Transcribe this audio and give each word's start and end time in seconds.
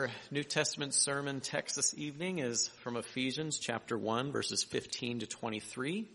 Our 0.00 0.10
New 0.30 0.44
Testament 0.44 0.94
sermon 0.94 1.40
text 1.40 1.76
this 1.76 1.92
evening 1.94 2.38
is 2.38 2.68
from 2.82 2.96
Ephesians 2.96 3.58
chapter 3.58 3.98
1 3.98 4.32
verses 4.32 4.62
15 4.64 5.18
to 5.18 5.26
23. 5.26 6.06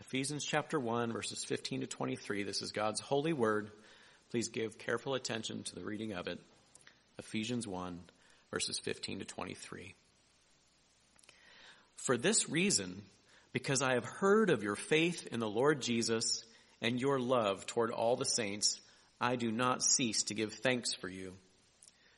Ephesians 0.00 0.42
chapter 0.42 0.80
1 0.80 1.12
verses 1.12 1.44
15 1.44 1.82
to 1.82 1.86
23. 1.86 2.44
This 2.44 2.62
is 2.62 2.72
God's 2.72 3.00
holy 3.00 3.34
word. 3.34 3.70
Please 4.30 4.48
give 4.48 4.78
careful 4.78 5.12
attention 5.12 5.62
to 5.64 5.74
the 5.74 5.84
reading 5.84 6.14
of 6.14 6.26
it. 6.26 6.40
Ephesians 7.18 7.66
1 7.66 8.00
verses 8.50 8.78
15 8.78 9.18
to 9.18 9.24
23. 9.26 9.94
For 11.96 12.16
this 12.16 12.48
reason, 12.48 13.02
because 13.52 13.82
I 13.82 13.92
have 13.92 14.06
heard 14.06 14.48
of 14.48 14.62
your 14.62 14.76
faith 14.76 15.28
in 15.30 15.38
the 15.38 15.46
Lord 15.46 15.82
Jesus 15.82 16.42
and 16.80 16.98
your 16.98 17.20
love 17.20 17.66
toward 17.66 17.90
all 17.90 18.16
the 18.16 18.24
saints, 18.24 18.80
I 19.20 19.36
do 19.36 19.52
not 19.52 19.82
cease 19.82 20.22
to 20.22 20.34
give 20.34 20.54
thanks 20.54 20.94
for 20.94 21.10
you 21.10 21.34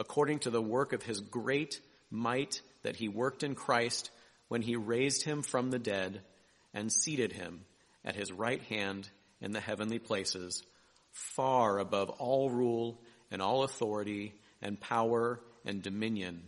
according 0.00 0.38
to 0.40 0.50
the 0.50 0.62
work 0.62 0.94
of 0.94 1.02
his 1.02 1.20
great 1.20 1.78
might 2.10 2.62
that 2.82 2.96
he 2.96 3.06
worked 3.06 3.42
in 3.42 3.54
Christ 3.54 4.10
when 4.48 4.62
he 4.62 4.74
raised 4.74 5.22
him 5.24 5.42
from 5.42 5.70
the 5.70 5.78
dead 5.78 6.22
and 6.72 6.90
seated 6.90 7.32
him 7.32 7.60
at 8.02 8.16
his 8.16 8.32
right 8.32 8.62
hand 8.62 9.10
in 9.42 9.52
the 9.52 9.60
heavenly 9.60 9.98
places, 9.98 10.64
far 11.12 11.78
above 11.78 12.08
all 12.08 12.48
rule 12.48 12.98
and 13.30 13.42
all 13.42 13.62
authority 13.62 14.32
and 14.62 14.80
power 14.80 15.38
and 15.66 15.82
dominion, 15.82 16.44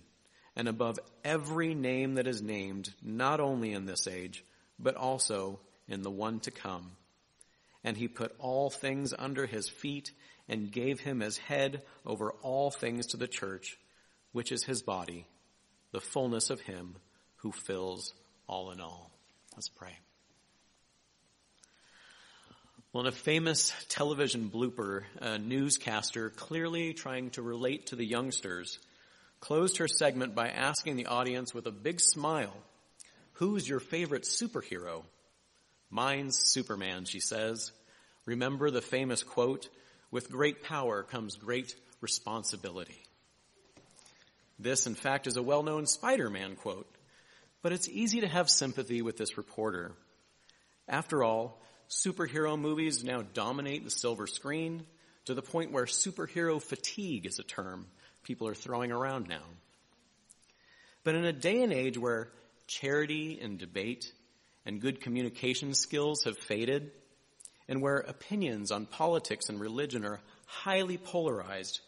and 0.57 0.67
above 0.67 0.99
every 1.23 1.75
name 1.75 2.15
that 2.15 2.27
is 2.27 2.41
named, 2.41 2.91
not 3.03 3.39
only 3.39 3.73
in 3.73 3.85
this 3.85 4.09
age, 4.09 4.43
but 4.79 4.97
also 4.97 5.61
in 5.87 6.01
the 6.01 6.11
one 6.11 6.41
to 6.41 6.51
come. 6.51 6.93
And 7.85 7.99
he 7.99 8.09
put 8.09 8.35
all 8.39 8.71
things 8.71 9.13
under 9.17 9.45
his 9.45 9.69
feet 9.69 10.11
and 10.49 10.73
gave 10.73 11.01
him 11.01 11.23
as 11.23 11.37
head 11.39 11.83
over 12.05 12.33
all 12.43 12.71
things 12.71 13.07
to 13.09 13.17
the 13.17 13.29
church, 13.29 13.79
which 14.33 14.53
is 14.53 14.65
his 14.65 14.83
body, 14.83 15.27
the 15.93 16.01
fullness 16.01 16.51
of 16.51 16.61
him 16.61 16.97
who 17.37 17.53
fills 17.53 18.13
all 18.47 18.71
in 18.71 18.81
all. 18.81 19.11
Let's 19.55 19.69
pray. 19.69 19.99
Well, 22.93 23.03
in 23.03 23.09
a 23.09 23.13
famous 23.13 23.73
television 23.89 24.51
blooper, 24.51 25.05
a 25.19 25.39
newscaster 25.39 26.29
clearly 26.31 26.93
trying 26.93 27.31
to 27.31 27.43
relate 27.43 27.87
to 27.87 27.97
the 27.97 28.05
youngsters 28.05 28.79
closed 29.41 29.79
her 29.79 29.89
segment 29.89 30.35
by 30.35 30.49
asking 30.49 30.97
the 30.97 31.07
audience 31.07 31.53
with 31.53 31.67
a 31.67 31.73
big 31.73 32.01
smile, 32.01 32.57
who's 33.33 33.69
your 33.69 33.81
favorite 33.81 34.23
superhero? 34.23 35.05
Mine's 35.91 36.39
Superman, 36.39 37.05
she 37.05 37.19
says. 37.19 37.73
Remember 38.25 38.71
the 38.71 38.81
famous 38.81 39.23
quote, 39.23 39.69
with 40.13 40.31
great 40.31 40.63
power 40.63 41.03
comes 41.03 41.35
great 41.35 41.75
responsibility. 42.01 43.03
This, 44.61 44.87
in 44.87 44.95
fact, 44.95 45.27
is 45.27 45.37
a 45.37 45.43
well-known 45.43 45.87
Spider-Man 45.87 46.55
quote, 46.55 46.87
but 47.63 47.73
it's 47.73 47.89
easy 47.89 48.21
to 48.21 48.29
have 48.29 48.49
sympathy 48.49 49.03
with 49.03 49.17
this 49.17 49.37
reporter. 49.37 49.93
After 50.87 51.25
all, 51.25 51.61
superhero 51.89 52.57
movies 52.57 53.03
now 53.03 53.23
dominate 53.23 53.83
the 53.83 53.91
silver 53.91 54.29
screen 54.29 54.85
to 55.25 55.35
the 55.35 55.43
point 55.43 55.73
where 55.73 55.87
superhero 55.87 56.63
fatigue 56.63 57.27
is 57.27 57.39
a 57.39 57.45
term 57.45 57.87
people 58.23 58.47
are 58.47 58.55
throwing 58.55 58.93
around 58.93 59.29
now. 59.29 59.43
But 61.05 61.15
in 61.15 61.25
a 61.25 61.33
day 61.33 61.63
and 61.63 61.73
age 61.73 61.99
where 61.99 62.29
charity 62.67 63.41
and 63.41 63.59
debate 63.59 64.13
and 64.65 64.81
good 64.81 65.01
communication 65.01 65.75
skills 65.75 66.25
have 66.25 66.39
faded, 66.39 66.93
and 67.73 67.81
where 67.81 68.01
opinions 68.01 68.71
on 68.71 68.85
politics 68.85 69.49
and 69.49 69.59
religion 69.59 70.05
are 70.05 70.21
highly 70.45 70.99
polarized, 70.99 71.81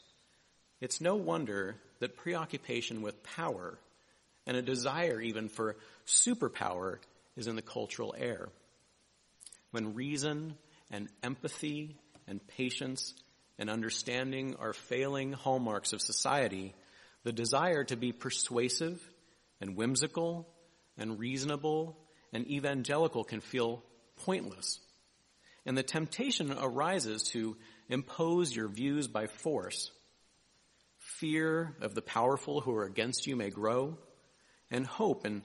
it's 0.81 0.99
no 0.99 1.15
wonder 1.15 1.77
that 2.00 2.17
preoccupation 2.17 3.03
with 3.03 3.22
power 3.22 3.78
and 4.47 4.56
a 4.56 4.62
desire 4.62 5.21
even 5.21 5.50
for 5.50 5.77
superpower 6.06 6.97
is 7.37 7.49
in 7.49 7.55
the 7.55 7.61
cultural 7.61 8.15
air. 8.17 8.49
When 9.73 9.93
reason 9.93 10.55
and 10.91 11.11
empathy 11.23 11.99
and 12.27 12.41
patience 12.56 13.12
and 13.59 13.69
understanding 13.69 14.56
are 14.59 14.73
failing 14.73 15.34
hallmarks 15.34 15.93
of 15.93 16.00
society, 16.00 16.75
the 17.25 17.33
desire 17.33 17.84
to 17.84 17.97
be 17.97 18.12
persuasive 18.12 19.06
and 19.61 19.77
whimsical 19.77 20.49
and 20.97 21.19
reasonable 21.19 21.99
and 22.33 22.50
evangelical 22.50 23.23
can 23.23 23.41
feel 23.43 23.83
pointless. 24.25 24.81
And 25.66 25.76
the 25.76 25.82
temptation 25.82 26.52
arises 26.52 27.22
to 27.32 27.56
impose 27.88 28.54
your 28.54 28.69
views 28.69 29.08
by 29.08 29.26
force. 29.26 29.91
Fear 30.98 31.76
of 31.80 31.94
the 31.94 32.02
powerful 32.02 32.60
who 32.60 32.75
are 32.75 32.84
against 32.84 33.26
you 33.26 33.36
may 33.36 33.50
grow, 33.50 33.98
and 34.70 34.86
hope 34.86 35.25
in 35.26 35.42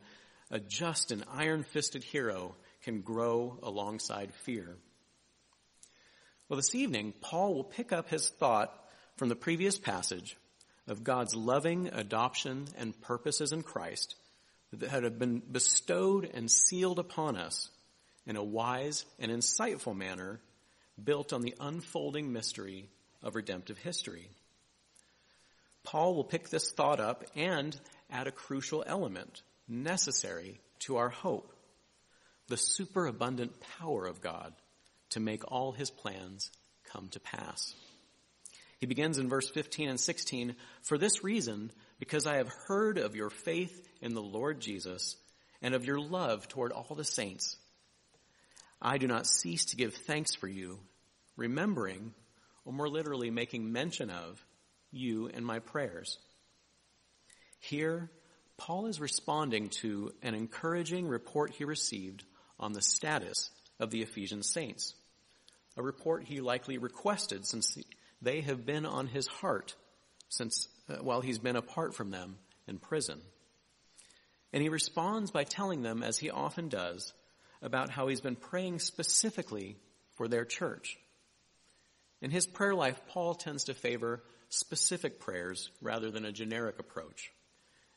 a 0.52 0.60
just 0.60 1.12
and 1.12 1.24
iron-fisted 1.32 2.04
hero 2.04 2.56
can 2.84 3.02
grow 3.02 3.60
alongside 3.62 4.34
fear. 4.34 4.78
Well, 6.48 6.58
this 6.58 6.74
evening, 6.74 7.14
Paul 7.22 7.54
will 7.54 7.64
pick 7.64 7.94
up 7.94 8.10
his 8.10 8.30
thought 8.30 8.74
from 9.18 9.30
the 9.30 9.36
previous 9.36 9.78
passage 9.78 10.36
of 10.88 11.04
God's 11.04 11.36
loving 11.36 11.90
adoption 11.94 12.66
and 12.78 13.00
purposes 13.02 13.52
in 13.52 13.62
Christ 13.62 14.16
that 14.74 15.04
have 15.04 15.20
been 15.20 15.42
bestowed 15.52 16.30
and 16.34 16.50
sealed 16.50 17.00
upon 17.00 17.38
us 17.38 17.70
in 18.26 18.36
a 18.36 18.44
wise 18.44 19.06
and 19.20 19.32
insightful 19.32 19.96
manner 19.96 20.40
built 21.02 21.34
on 21.34 21.42
the 21.42 21.56
unfolding 21.60 22.32
mystery 22.32 22.90
of 23.24 23.36
redemptive 23.36 23.78
history. 23.78 24.30
Paul 25.84 26.16
will 26.16 26.24
pick 26.24 26.50
this 26.50 26.72
thought 26.72 27.00
up 27.00 27.24
and 27.36 27.80
add 28.10 28.28
a 28.28 28.32
crucial 28.32 28.84
element 28.86 29.42
necessary 29.68 30.60
to 30.80 30.98
our 30.98 31.10
hope. 31.10 31.54
The 32.48 32.58
superabundant 32.58 33.54
power 33.80 34.06
of 34.06 34.22
God 34.22 34.54
to 35.12 35.20
make 35.20 35.52
all 35.52 35.72
his 35.72 35.90
plans 35.90 36.52
come 36.92 37.08
to 37.10 37.20
pass. 37.20 37.74
He 38.80 38.86
begins 38.86 39.18
in 39.18 39.30
verse 39.30 39.50
15 39.50 39.90
and 39.90 40.00
16, 40.00 40.56
for 40.84 40.98
this 40.98 41.24
reason, 41.24 41.72
because 42.00 42.26
I 42.26 42.38
have 42.38 42.50
heard 42.68 42.98
of 42.98 43.16
your 43.16 43.30
faith 43.30 43.88
in 44.02 44.14
the 44.14 44.22
Lord 44.22 44.62
Jesus 44.62 45.18
and 45.62 45.76
of 45.76 45.86
your 45.86 46.00
love 46.00 46.48
toward 46.48 46.72
all 46.72 46.96
the 46.96 47.04
saints, 47.04 47.58
I 48.82 48.98
do 48.98 49.08
not 49.08 49.28
cease 49.28 49.66
to 49.66 49.76
give 49.76 49.94
thanks 49.94 50.36
for 50.36 50.48
you, 50.48 50.80
remembering, 51.36 52.14
or 52.66 52.74
more 52.74 52.90
literally 52.90 53.30
making 53.30 53.72
mention 53.72 54.10
of, 54.10 54.44
you 54.92 55.28
in 55.28 55.44
my 55.44 55.60
prayers. 55.60 56.18
Here, 57.60 58.10
Paul 58.58 58.88
is 58.88 59.00
responding 59.00 59.70
to 59.82 60.14
an 60.22 60.34
encouraging 60.34 61.08
report 61.08 61.52
he 61.52 61.66
received 61.66 62.24
on 62.60 62.74
the 62.74 62.82
status 62.82 63.50
of 63.80 63.92
the 63.92 64.02
Ephesian 64.02 64.44
saints, 64.44 64.94
a 65.78 65.84
report 65.84 66.24
he 66.24 66.42
likely 66.42 66.78
requested 66.78 67.46
since 67.46 67.78
they 68.22 68.42
have 68.42 68.66
been 68.66 68.86
on 68.86 69.08
his 69.08 69.28
heart 69.28 69.76
since 70.30 70.68
uh, 70.90 70.98
while 70.98 71.22
he's 71.22 71.40
been 71.40 71.56
apart 71.56 71.94
from 71.94 72.12
them 72.12 72.38
in 72.68 72.78
prison. 72.78 73.20
And 74.54 74.62
he 74.62 74.70
responds 74.70 75.32
by 75.32 75.44
telling 75.44 75.82
them, 75.82 76.04
as 76.04 76.18
he 76.18 76.30
often 76.30 76.70
does, 76.70 77.14
about 77.62 77.90
how 77.90 78.08
he's 78.08 78.22
been 78.22 78.36
praying 78.36 78.80
specifically 78.80 79.78
for 80.16 80.28
their 80.28 80.46
church. 80.46 80.98
In 82.22 82.32
his 82.32 82.48
prayer 82.48 82.76
life, 82.76 83.00
Paul 83.08 83.36
tends 83.36 83.66
to 83.66 83.74
favor 83.74 84.24
specific 84.50 85.20
prayers 85.20 85.70
rather 85.82 86.12
than 86.12 86.26
a 86.26 86.32
generic 86.32 86.80
approach. 86.80 87.32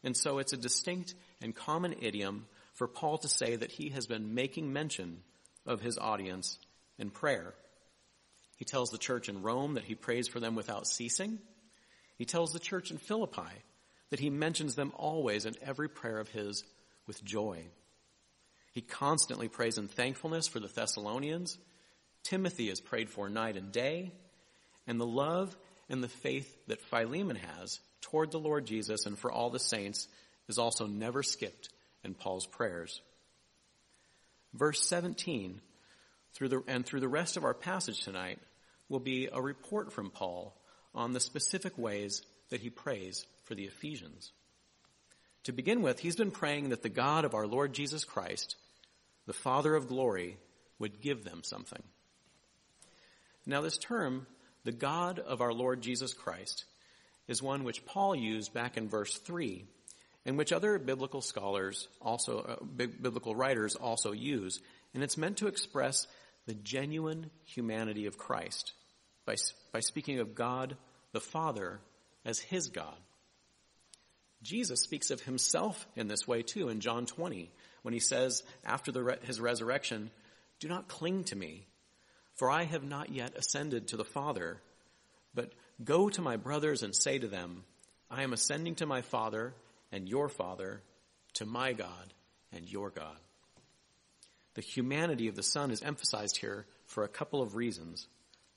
And 0.04 0.16
so 0.16 0.38
it's 0.38 0.52
a 0.52 0.56
distinct 0.56 1.14
and 1.40 1.54
common 1.54 1.94
idiom 2.00 2.46
for 2.74 2.88
Paul 2.88 3.18
to 3.18 3.28
say 3.28 3.56
that 3.56 3.72
he 3.72 3.90
has 3.90 4.06
been 4.06 4.34
making 4.34 4.72
mention 4.72 5.22
of 5.66 5.80
his 5.80 5.98
audience 5.98 6.58
in 6.98 7.10
prayer. 7.10 7.54
He 8.56 8.64
tells 8.64 8.90
the 8.90 8.98
church 8.98 9.28
in 9.28 9.42
Rome 9.42 9.74
that 9.74 9.84
he 9.84 9.94
prays 9.94 10.28
for 10.28 10.40
them 10.40 10.54
without 10.54 10.86
ceasing. 10.86 11.38
He 12.18 12.24
tells 12.24 12.52
the 12.52 12.60
church 12.60 12.90
in 12.90 12.98
Philippi 12.98 13.50
that 14.10 14.20
he 14.20 14.30
mentions 14.30 14.74
them 14.74 14.92
always 14.94 15.46
in 15.46 15.54
every 15.62 15.88
prayer 15.88 16.18
of 16.18 16.28
his 16.28 16.64
with 17.06 17.24
joy. 17.24 17.64
He 18.72 18.80
constantly 18.80 19.48
prays 19.48 19.78
in 19.78 19.88
thankfulness 19.88 20.48
for 20.48 20.60
the 20.60 20.68
Thessalonians. 20.68 21.58
Timothy 22.24 22.68
is 22.68 22.80
prayed 22.80 23.10
for 23.10 23.28
night 23.28 23.56
and 23.56 23.70
day. 23.70 24.12
And 24.86 25.00
the 25.00 25.06
love 25.06 25.56
and 25.88 26.02
the 26.02 26.08
faith 26.08 26.56
that 26.66 26.82
Philemon 26.82 27.36
has 27.36 27.78
toward 28.00 28.30
the 28.30 28.38
Lord 28.38 28.66
Jesus 28.66 29.06
and 29.06 29.18
for 29.18 29.30
all 29.30 29.50
the 29.50 29.58
saints 29.58 30.08
is 30.48 30.58
also 30.58 30.86
never 30.86 31.22
skipped 31.22 31.68
in 32.02 32.14
Paul's 32.14 32.46
prayers. 32.46 33.00
Verse 34.54 34.86
17 34.88 35.60
through 36.34 36.48
the, 36.48 36.62
and 36.66 36.84
through 36.84 37.00
the 37.00 37.08
rest 37.08 37.36
of 37.36 37.44
our 37.44 37.54
passage 37.54 38.00
tonight 38.00 38.38
will 38.88 39.00
be 39.00 39.28
a 39.30 39.40
report 39.40 39.92
from 39.92 40.10
Paul 40.10 40.56
on 40.94 41.12
the 41.12 41.20
specific 41.20 41.76
ways 41.76 42.22
that 42.50 42.60
he 42.60 42.70
prays 42.70 43.24
for 43.44 43.54
the 43.54 43.64
Ephesians. 43.64 44.32
To 45.44 45.52
begin 45.52 45.82
with, 45.82 45.98
he's 45.98 46.16
been 46.16 46.30
praying 46.30 46.68
that 46.68 46.82
the 46.82 46.88
God 46.88 47.24
of 47.24 47.34
our 47.34 47.46
Lord 47.46 47.72
Jesus 47.72 48.04
Christ, 48.04 48.56
the 49.26 49.32
Father 49.32 49.74
of 49.74 49.88
glory, 49.88 50.36
would 50.78 51.00
give 51.00 51.24
them 51.24 51.42
something. 51.42 51.82
Now 53.44 53.60
this 53.60 53.78
term, 53.78 54.26
the 54.64 54.72
God 54.72 55.18
of 55.18 55.40
our 55.40 55.52
Lord 55.52 55.82
Jesus 55.82 56.14
Christ, 56.14 56.64
is 57.26 57.42
one 57.42 57.64
which 57.64 57.84
Paul 57.84 58.14
used 58.14 58.52
back 58.52 58.76
in 58.76 58.88
verse 58.88 59.18
3 59.18 59.64
and 60.24 60.38
which 60.38 60.52
other 60.52 60.78
biblical 60.78 61.20
scholars 61.20 61.88
also, 62.00 62.38
uh, 62.40 62.64
biblical 62.64 63.34
writers 63.34 63.74
also 63.74 64.12
use. 64.12 64.60
And 64.94 65.02
it's 65.02 65.16
meant 65.16 65.38
to 65.38 65.48
express 65.48 66.06
the 66.46 66.54
genuine 66.54 67.30
humanity 67.44 68.06
of 68.06 68.18
Christ 68.18 68.72
by, 69.26 69.36
by 69.72 69.80
speaking 69.80 70.20
of 70.20 70.34
God 70.34 70.76
the 71.12 71.20
Father 71.20 71.80
as 72.24 72.38
his 72.38 72.68
God. 72.68 72.96
Jesus 74.42 74.80
speaks 74.80 75.10
of 75.10 75.20
himself 75.20 75.86
in 75.94 76.08
this 76.08 76.26
way 76.26 76.42
too 76.42 76.68
in 76.68 76.80
John 76.80 77.06
20 77.06 77.50
when 77.82 77.94
he 77.94 78.00
says 78.00 78.42
after 78.64 78.90
the, 78.90 79.18
his 79.22 79.40
resurrection, 79.40 80.10
do 80.60 80.68
not 80.68 80.88
cling 80.88 81.24
to 81.24 81.36
me, 81.36 81.66
for 82.34 82.50
I 82.50 82.64
have 82.64 82.84
not 82.84 83.10
yet 83.10 83.36
ascended 83.36 83.88
to 83.88 83.96
the 83.96 84.04
Father, 84.04 84.60
but 85.34 85.52
go 85.82 86.08
to 86.08 86.22
my 86.22 86.36
brothers 86.36 86.82
and 86.82 86.94
say 86.94 87.18
to 87.18 87.28
them, 87.28 87.64
I 88.10 88.22
am 88.22 88.32
ascending 88.32 88.76
to 88.76 88.86
my 88.86 89.02
Father 89.02 89.54
and 89.90 90.08
your 90.08 90.28
Father, 90.28 90.82
to 91.34 91.46
my 91.46 91.72
God 91.72 92.12
and 92.52 92.70
your 92.70 92.90
God. 92.90 93.16
The 94.54 94.60
humanity 94.60 95.28
of 95.28 95.34
the 95.34 95.42
Son 95.42 95.70
is 95.70 95.82
emphasized 95.82 96.36
here 96.36 96.66
for 96.86 97.04
a 97.04 97.08
couple 97.08 97.42
of 97.42 97.56
reasons. 97.56 98.06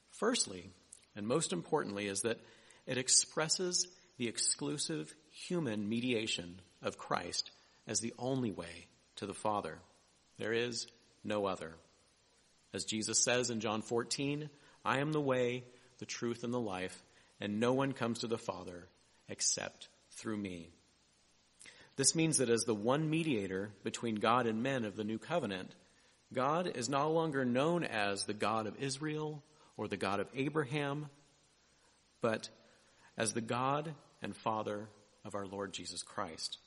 Firstly, 0.09 0.69
and 1.15 1.25
most 1.25 1.53
importantly, 1.53 2.07
is 2.07 2.21
that 2.21 2.39
it 2.85 2.97
expresses 2.97 3.87
the 4.17 4.27
exclusive 4.27 5.13
human 5.35 5.89
mediation 5.89 6.55
of 6.81 6.97
Christ 6.97 7.51
as 7.87 7.99
the 7.99 8.13
only 8.17 8.51
way 8.51 8.87
to 9.17 9.25
the 9.25 9.33
Father. 9.33 9.79
There 10.37 10.53
is 10.53 10.87
no 11.23 11.45
other. 11.45 11.73
As 12.73 12.85
Jesus 12.85 13.23
says 13.23 13.49
in 13.49 13.59
John 13.59 13.81
14, 13.81 14.49
I 14.83 14.99
am 14.99 15.11
the 15.11 15.21
way, 15.21 15.63
the 15.99 16.05
truth, 16.05 16.43
and 16.43 16.53
the 16.53 16.59
life, 16.59 17.03
and 17.41 17.59
no 17.59 17.73
one 17.73 17.91
comes 17.91 18.19
to 18.19 18.27
the 18.27 18.37
Father 18.37 18.87
except 19.27 19.89
through 20.11 20.37
me. 20.37 20.69
This 21.97 22.15
means 22.15 22.37
that 22.37 22.49
as 22.49 22.63
the 22.63 22.75
one 22.75 23.09
mediator 23.09 23.71
between 23.83 24.15
God 24.15 24.47
and 24.47 24.63
men 24.63 24.85
of 24.85 24.95
the 24.95 25.03
new 25.03 25.17
covenant, 25.17 25.71
God 26.33 26.71
is 26.75 26.89
no 26.89 27.11
longer 27.11 27.43
known 27.43 27.83
as 27.83 28.23
the 28.23 28.33
God 28.33 28.67
of 28.67 28.81
Israel 28.81 29.43
or 29.77 29.87
the 29.87 29.97
God 29.97 30.19
of 30.19 30.27
Abraham, 30.35 31.09
but 32.21 32.49
as 33.17 33.33
the 33.33 33.41
God 33.41 33.93
and 34.21 34.35
Father 34.35 34.87
of 35.25 35.35
our 35.35 35.45
Lord 35.45 35.73
Jesus 35.73 36.03
Christ. 36.03 36.57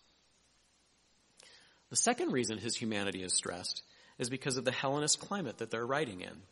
The 1.90 1.96
second 1.96 2.32
reason 2.32 2.58
his 2.58 2.76
humanity 2.76 3.22
is 3.22 3.32
stressed 3.32 3.82
is 4.18 4.28
because 4.28 4.56
of 4.56 4.64
the 4.64 4.72
Hellenist 4.72 5.20
climate 5.20 5.58
that 5.58 5.70
they're 5.70 5.86
writing 5.86 6.20
in. 6.20 6.42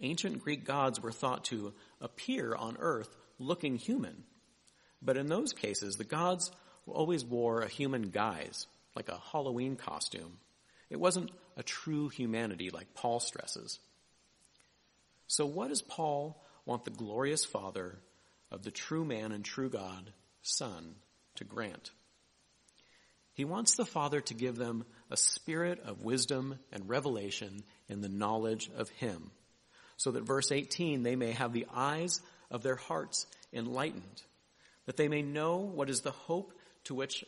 Ancient 0.00 0.42
Greek 0.42 0.64
gods 0.64 1.00
were 1.00 1.12
thought 1.12 1.44
to 1.46 1.74
appear 2.00 2.54
on 2.54 2.78
earth 2.78 3.14
looking 3.38 3.76
human. 3.76 4.24
But 5.02 5.18
in 5.18 5.26
those 5.26 5.52
cases, 5.52 5.96
the 5.96 6.04
gods 6.04 6.50
always 6.86 7.24
wore 7.24 7.60
a 7.60 7.68
human 7.68 8.10
guise, 8.10 8.66
like 8.94 9.08
a 9.08 9.20
Halloween 9.32 9.76
costume. 9.76 10.38
It 10.88 10.98
wasn't 10.98 11.30
a 11.56 11.62
true 11.62 12.08
humanity 12.08 12.70
like 12.70 12.94
Paul 12.94 13.20
stresses. 13.20 13.78
So 15.26 15.46
what 15.46 15.68
does 15.68 15.82
Paul 15.82 16.42
want 16.64 16.84
the 16.84 16.90
glorious 16.90 17.44
Father 17.44 17.98
of 18.50 18.62
the 18.62 18.70
true 18.70 19.04
man 19.04 19.32
and 19.32 19.44
true 19.44 19.70
God, 19.70 20.12
Son, 20.42 20.94
to 21.36 21.44
grant? 21.44 21.90
He 23.34 23.44
wants 23.44 23.74
the 23.74 23.86
Father 23.86 24.20
to 24.22 24.34
give 24.34 24.56
them 24.56 24.84
a 25.10 25.16
spirit 25.16 25.80
of 25.84 26.02
wisdom 26.02 26.58
and 26.72 26.88
revelation 26.88 27.62
in 27.88 28.00
the 28.00 28.08
knowledge 28.08 28.70
of 28.76 28.88
Him, 28.90 29.30
so 29.96 30.10
that 30.10 30.26
verse 30.26 30.52
18, 30.52 31.02
they 31.02 31.16
may 31.16 31.32
have 31.32 31.52
the 31.52 31.66
eyes 31.74 32.20
of 32.50 32.62
their 32.62 32.76
hearts 32.76 33.26
enlightened, 33.52 34.22
that 34.86 34.96
they 34.96 35.08
may 35.08 35.22
know 35.22 35.56
what 35.58 35.90
is 35.90 36.00
the 36.00 36.10
hope 36.10 36.52
to 36.84 36.94
which 36.94 37.24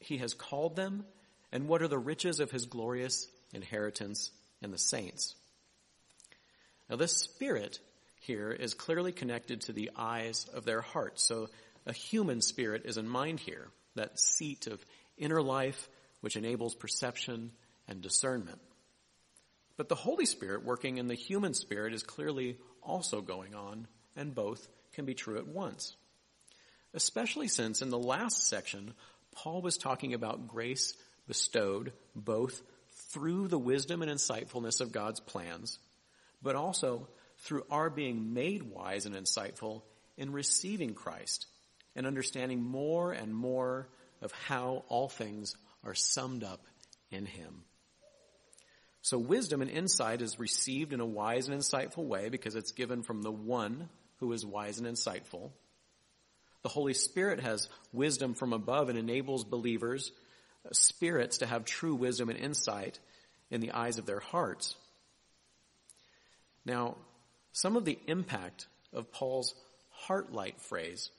He 0.00 0.18
has 0.18 0.34
called 0.34 0.76
them 0.76 1.04
and 1.52 1.68
what 1.68 1.82
are 1.82 1.88
the 1.88 1.98
riches 1.98 2.40
of 2.40 2.50
His 2.50 2.66
glorious 2.66 3.28
inheritance 3.52 4.30
in 4.62 4.70
the 4.70 4.78
saints. 4.78 5.34
Now 6.88 6.96
this 6.96 7.16
spirit 7.16 7.78
here 8.20 8.50
is 8.50 8.74
clearly 8.74 9.12
connected 9.12 9.62
to 9.62 9.72
the 9.72 9.90
eyes 9.96 10.46
of 10.54 10.64
their 10.64 10.80
hearts. 10.80 11.22
So 11.22 11.48
a 11.86 11.92
human 11.92 12.40
spirit 12.40 12.82
is 12.84 12.96
in 12.96 13.08
mind 13.08 13.40
here, 13.40 13.68
that 13.94 14.18
seat 14.18 14.66
of 14.66 14.84
inner 15.16 15.42
life 15.42 15.88
which 16.20 16.36
enables 16.36 16.74
perception 16.74 17.50
and 17.88 18.00
discernment. 18.00 18.60
But 19.76 19.88
the 19.88 19.94
Holy 19.94 20.26
Spirit 20.26 20.64
working 20.64 20.98
in 20.98 21.08
the 21.08 21.14
human 21.14 21.54
spirit 21.54 21.94
is 21.94 22.02
clearly 22.02 22.58
also 22.82 23.20
going 23.20 23.54
on, 23.54 23.86
and 24.16 24.34
both 24.34 24.68
can 24.92 25.04
be 25.04 25.14
true 25.14 25.38
at 25.38 25.46
once. 25.46 25.96
Especially 26.94 27.48
since 27.48 27.82
in 27.82 27.88
the 27.88 27.98
last 27.98 28.46
section, 28.46 28.94
Paul 29.34 29.62
was 29.62 29.78
talking 29.78 30.14
about 30.14 30.48
grace 30.48 30.94
bestowed 31.26 31.92
both 32.14 32.60
through 33.10 33.48
the 33.48 33.58
wisdom 33.58 34.02
and 34.02 34.10
insightfulness 34.10 34.80
of 34.80 34.92
God's 34.92 35.20
plans, 35.20 35.78
but 36.42 36.54
also 36.54 37.08
through 37.38 37.64
our 37.70 37.88
being 37.88 38.34
made 38.34 38.62
wise 38.62 39.06
and 39.06 39.14
insightful 39.14 39.82
in 40.16 40.32
receiving 40.32 40.94
Christ 40.94 41.46
and 41.94 42.06
understanding 42.06 42.62
more 42.62 43.12
and 43.12 43.34
more 43.34 43.88
of 44.20 44.32
how 44.32 44.84
all 44.88 45.08
things 45.08 45.56
are 45.84 45.94
summed 45.94 46.44
up 46.44 46.64
in 47.10 47.26
Him. 47.26 47.64
So 49.02 49.18
wisdom 49.18 49.62
and 49.62 49.70
insight 49.70 50.22
is 50.22 50.38
received 50.38 50.92
in 50.92 51.00
a 51.00 51.06
wise 51.06 51.48
and 51.48 51.58
insightful 51.58 52.04
way 52.04 52.28
because 52.28 52.54
it's 52.54 52.70
given 52.70 53.02
from 53.02 53.22
the 53.22 53.32
one 53.32 53.88
who 54.18 54.32
is 54.32 54.46
wise 54.46 54.78
and 54.78 54.86
insightful. 54.86 55.50
The 56.62 56.68
Holy 56.68 56.94
Spirit 56.94 57.40
has 57.40 57.68
wisdom 57.92 58.34
from 58.34 58.52
above 58.52 58.88
and 58.88 58.96
enables 58.96 59.44
believers, 59.44 60.12
uh, 60.64 60.68
spirits 60.70 61.38
to 61.38 61.46
have 61.46 61.64
true 61.64 61.96
wisdom 61.96 62.28
and 62.28 62.38
insight 62.38 63.00
in 63.50 63.60
the 63.60 63.72
eyes 63.72 63.98
of 63.98 64.06
their 64.06 64.20
hearts. 64.20 64.76
Now, 66.64 66.96
some 67.50 67.76
of 67.76 67.84
the 67.84 67.98
impact 68.06 68.68
of 68.92 69.10
Paul's 69.10 69.54
heart 69.90 70.32
light 70.32 70.60
phrase 70.60 71.10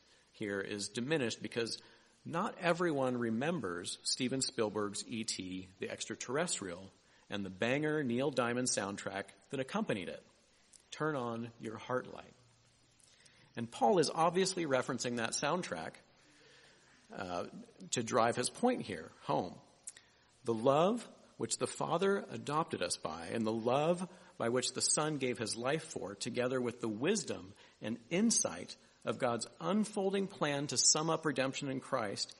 here 0.43 0.59
is 0.59 0.89
diminished 0.89 1.41
because 1.41 1.77
not 2.25 2.55
everyone 2.61 3.17
remembers 3.17 3.97
Steven 4.03 4.41
Spielberg's 4.41 5.05
E.T. 5.07 5.69
the 5.79 5.89
Extraterrestrial 5.89 6.91
and 7.29 7.45
the 7.45 7.49
banger 7.49 8.03
Neil 8.03 8.29
Diamond 8.29 8.67
soundtrack 8.67 9.23
that 9.51 9.61
accompanied 9.61 10.09
it. 10.09 10.21
Turn 10.91 11.15
on 11.15 11.49
your 11.61 11.77
heart 11.77 12.13
light. 12.13 12.33
And 13.55 13.71
Paul 13.71 13.99
is 13.99 14.11
obviously 14.13 14.65
referencing 14.65 15.17
that 15.17 15.31
soundtrack 15.31 15.91
uh, 17.17 17.45
to 17.91 18.03
drive 18.03 18.35
his 18.35 18.49
point 18.49 18.81
here 18.81 19.11
home. 19.21 19.55
The 20.43 20.53
love 20.53 21.07
which 21.37 21.57
the 21.57 21.67
Father 21.67 22.25
adopted 22.31 22.81
us 22.81 22.97
by, 22.97 23.27
and 23.31 23.45
the 23.45 23.53
love 23.53 24.05
by 24.37 24.49
which 24.49 24.73
the 24.73 24.81
Son 24.81 25.17
gave 25.17 25.37
his 25.37 25.55
life 25.55 25.83
for, 25.83 26.15
together 26.15 26.59
with 26.59 26.81
the 26.81 26.89
wisdom 26.89 27.53
and 27.81 27.97
insight 28.09 28.75
of 29.05 29.19
God's 29.19 29.47
unfolding 29.59 30.27
plan 30.27 30.67
to 30.67 30.77
sum 30.77 31.09
up 31.09 31.25
redemption 31.25 31.69
in 31.69 31.79
Christ, 31.79 32.33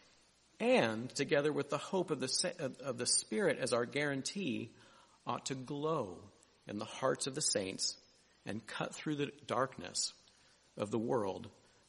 and 0.60 1.14
together 1.14 1.52
with 1.52 1.70
the 1.70 1.78
hope 1.78 2.12
of 2.12 2.20
the, 2.20 2.74
of 2.84 2.98
the 2.98 3.06
Spirit 3.06 3.60
as 3.60 3.74
our 3.74 3.86
guarantee, 3.86 4.72
ought 5.26 5.48
to 5.48 5.56
glow 5.56 6.18
in 6.68 6.80
the 6.80 6.86
hearts 6.86 7.28
of 7.28 7.36
the 7.36 7.42
saints 7.42 7.98
and 8.46 8.66
cut 8.66 8.94
through 8.94 9.16
the 9.16 9.32
darkness 9.48 10.14
of 10.78 10.92
the 10.92 11.00
world, 11.00 11.48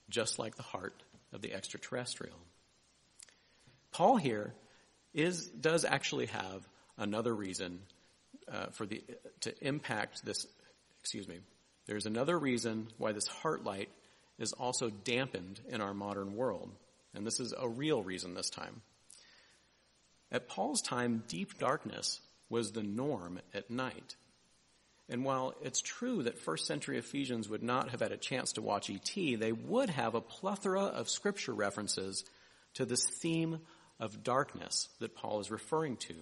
just 0.08 0.38
like 0.38 0.56
the 0.56 0.62
heart 0.62 1.02
of 1.32 1.42
the 1.42 1.52
extraterrestrial. 1.52 2.36
Paul 3.92 4.16
here 4.16 4.54
is, 5.12 5.46
does 5.46 5.84
actually 5.84 6.26
have 6.26 6.68
another 6.96 7.34
reason 7.34 7.80
uh, 8.52 8.66
for 8.72 8.86
the, 8.86 9.02
to 9.40 9.66
impact 9.66 10.24
this, 10.24 10.46
excuse 11.00 11.26
me, 11.26 11.38
there's 11.86 12.06
another 12.06 12.38
reason 12.38 12.88
why 12.98 13.12
this 13.12 13.26
heart 13.26 13.64
light 13.64 13.88
is 14.38 14.52
also 14.52 14.90
dampened 14.90 15.60
in 15.68 15.80
our 15.80 15.94
modern 15.94 16.34
world. 16.34 16.70
And 17.14 17.26
this 17.26 17.40
is 17.40 17.54
a 17.56 17.68
real 17.68 18.02
reason 18.02 18.34
this 18.34 18.50
time. 18.50 18.82
At 20.32 20.48
Paul's 20.48 20.82
time, 20.82 21.22
deep 21.28 21.58
darkness 21.58 22.20
was 22.48 22.72
the 22.72 22.82
norm 22.82 23.38
at 23.52 23.70
night. 23.70 24.16
And 25.08 25.24
while 25.24 25.54
it's 25.62 25.80
true 25.80 26.22
that 26.22 26.38
first 26.38 26.66
century 26.66 26.98
Ephesians 26.98 27.48
would 27.48 27.62
not 27.62 27.90
have 27.90 28.00
had 28.00 28.12
a 28.12 28.16
chance 28.16 28.52
to 28.52 28.62
watch 28.62 28.88
E.T., 28.88 29.36
they 29.36 29.52
would 29.52 29.90
have 29.90 30.14
a 30.14 30.20
plethora 30.20 30.84
of 30.84 31.10
scripture 31.10 31.52
references 31.52 32.24
to 32.74 32.84
this 32.84 33.04
theme 33.04 33.60
of 34.00 34.24
darkness 34.24 34.88
that 35.00 35.14
Paul 35.14 35.40
is 35.40 35.50
referring 35.50 35.96
to. 35.98 36.14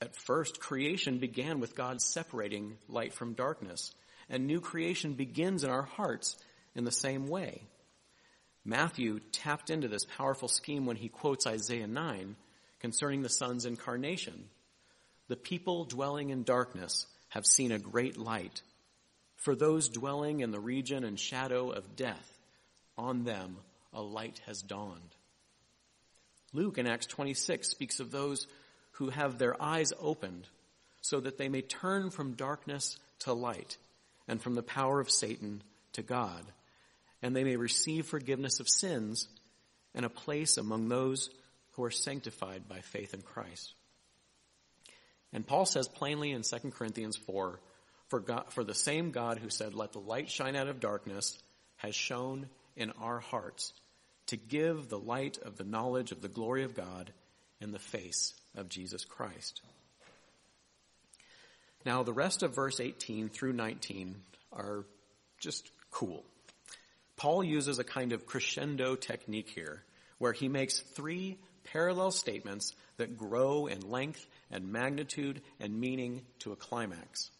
At 0.00 0.16
first, 0.16 0.60
creation 0.60 1.18
began 1.18 1.60
with 1.60 1.76
God 1.76 2.00
separating 2.00 2.78
light 2.88 3.12
from 3.12 3.34
darkness, 3.34 3.92
and 4.32 4.46
new 4.46 4.60
creation 4.60 5.12
begins 5.12 5.62
in 5.62 5.70
our 5.70 5.82
hearts 5.82 6.36
in 6.74 6.84
the 6.84 6.90
same 6.90 7.28
way. 7.28 7.62
Matthew 8.64 9.20
tapped 9.30 9.68
into 9.68 9.88
this 9.88 10.06
powerful 10.16 10.48
scheme 10.48 10.86
when 10.86 10.96
he 10.96 11.08
quotes 11.08 11.46
Isaiah 11.46 11.86
9 11.86 12.34
concerning 12.80 13.22
the 13.22 13.28
Son's 13.28 13.66
incarnation. 13.66 14.44
The 15.28 15.36
people 15.36 15.84
dwelling 15.84 16.30
in 16.30 16.44
darkness 16.44 17.06
have 17.28 17.44
seen 17.44 17.72
a 17.72 17.78
great 17.78 18.16
light. 18.16 18.62
For 19.36 19.54
those 19.54 19.90
dwelling 19.90 20.40
in 20.40 20.50
the 20.50 20.60
region 20.60 21.04
and 21.04 21.20
shadow 21.20 21.70
of 21.70 21.94
death, 21.94 22.38
on 22.96 23.24
them 23.24 23.58
a 23.92 24.00
light 24.00 24.40
has 24.46 24.62
dawned. 24.62 25.14
Luke 26.54 26.78
in 26.78 26.86
Acts 26.86 27.06
26 27.06 27.68
speaks 27.68 28.00
of 28.00 28.10
those 28.10 28.46
who 28.92 29.10
have 29.10 29.36
their 29.36 29.60
eyes 29.60 29.92
opened 30.00 30.48
so 31.02 31.20
that 31.20 31.36
they 31.36 31.48
may 31.50 31.62
turn 31.62 32.10
from 32.10 32.32
darkness 32.32 32.98
to 33.20 33.34
light 33.34 33.76
and 34.32 34.40
from 34.40 34.54
the 34.54 34.62
power 34.62 34.98
of 34.98 35.10
Satan 35.10 35.62
to 35.92 36.00
God 36.00 36.42
and 37.22 37.36
they 37.36 37.44
may 37.44 37.56
receive 37.56 38.06
forgiveness 38.06 38.60
of 38.60 38.68
sins 38.68 39.28
and 39.94 40.06
a 40.06 40.10
place 40.10 40.56
among 40.56 40.88
those 40.88 41.28
who 41.72 41.84
are 41.84 41.90
sanctified 41.90 42.66
by 42.66 42.80
faith 42.80 43.12
in 43.12 43.20
Christ. 43.20 43.74
And 45.34 45.46
Paul 45.46 45.66
says 45.66 45.86
plainly 45.86 46.32
in 46.32 46.42
2 46.42 46.70
Corinthians 46.70 47.16
4, 47.16 47.60
for, 48.08 48.20
God, 48.20 48.44
for 48.52 48.64
the 48.64 48.74
same 48.74 49.10
God 49.10 49.38
who 49.38 49.50
said, 49.50 49.74
let 49.74 49.92
the 49.92 49.98
light 50.00 50.30
shine 50.30 50.56
out 50.56 50.68
of 50.68 50.80
darkness, 50.80 51.38
has 51.76 51.94
shone 51.94 52.46
in 52.74 52.90
our 53.02 53.20
hearts 53.20 53.74
to 54.28 54.38
give 54.38 54.88
the 54.88 54.98
light 54.98 55.36
of 55.42 55.58
the 55.58 55.64
knowledge 55.64 56.10
of 56.10 56.22
the 56.22 56.28
glory 56.28 56.64
of 56.64 56.74
God 56.74 57.12
in 57.60 57.70
the 57.70 57.78
face 57.78 58.32
of 58.56 58.70
Jesus 58.70 59.04
Christ. 59.04 59.60
Now 61.84 62.02
the 62.02 62.12
rest 62.12 62.42
of 62.42 62.54
verse 62.54 62.80
18 62.80 63.28
through 63.28 63.54
19 63.54 64.16
are 64.52 64.84
just 65.38 65.70
cool. 65.90 66.24
Paul 67.16 67.44
uses 67.44 67.78
a 67.78 67.84
kind 67.84 68.12
of 68.12 68.26
crescendo 68.26 68.96
technique 68.96 69.50
here, 69.50 69.82
where 70.18 70.32
he 70.32 70.48
makes 70.48 70.80
three 70.80 71.38
parallel 71.64 72.10
statements 72.10 72.74
that 72.96 73.16
grow 73.16 73.66
in 73.66 73.80
length 73.80 74.26
and 74.50 74.72
magnitude 74.72 75.40
and 75.60 75.78
meaning 75.78 76.22
to 76.40 76.52
a 76.52 76.56
climax. 76.56 77.30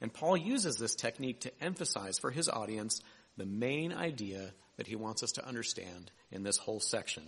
And 0.00 0.12
Paul 0.12 0.36
uses 0.36 0.76
this 0.76 0.94
technique 0.94 1.40
to 1.40 1.62
emphasize 1.62 2.18
for 2.18 2.30
his 2.30 2.48
audience 2.48 3.00
the 3.36 3.46
main 3.46 3.92
idea 3.92 4.52
that 4.76 4.86
he 4.86 4.96
wants 4.96 5.22
us 5.22 5.32
to 5.32 5.46
understand 5.46 6.10
in 6.30 6.42
this 6.42 6.56
whole 6.56 6.80
section. 6.80 7.22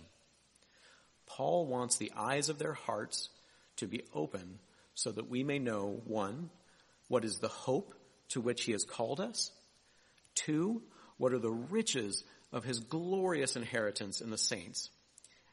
Paul 1.25 1.65
wants 1.67 1.97
the 1.97 2.11
eyes 2.15 2.49
of 2.49 2.59
their 2.59 2.73
hearts 2.73 3.29
to 3.77 3.87
be 3.87 4.03
open 4.13 4.59
so 4.95 5.11
that 5.11 5.29
we 5.29 5.43
may 5.43 5.59
know, 5.59 6.01
one, 6.05 6.49
what 7.07 7.23
is 7.23 7.37
the 7.37 7.47
hope 7.47 7.93
to 8.29 8.41
which 8.41 8.63
he 8.63 8.71
has 8.71 8.83
called 8.83 9.19
us? 9.19 9.51
Two, 10.33 10.81
what 11.17 11.33
are 11.33 11.39
the 11.39 11.51
riches 11.51 12.23
of 12.51 12.63
his 12.63 12.79
glorious 12.79 13.55
inheritance 13.55 14.21
in 14.21 14.31
the 14.31 14.37
saints? 14.37 14.89